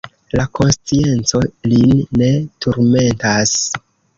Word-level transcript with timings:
La 0.37 0.45
konscienco 0.59 1.43
lin 1.73 1.93
ne 2.23 2.31
turmentas. 2.67 3.57